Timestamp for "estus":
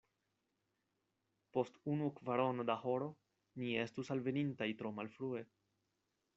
3.85-4.11